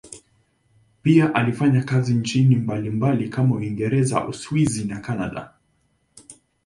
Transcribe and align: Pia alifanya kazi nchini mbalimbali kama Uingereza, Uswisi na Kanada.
Pia 1.01 1.35
alifanya 1.35 1.83
kazi 1.83 2.13
nchini 2.13 2.55
mbalimbali 2.55 3.29
kama 3.29 3.55
Uingereza, 3.55 4.27
Uswisi 4.27 4.83
na 4.83 4.99
Kanada. 4.99 5.51